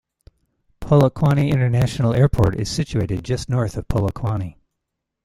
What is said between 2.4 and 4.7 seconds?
is situated just north of Polokwane.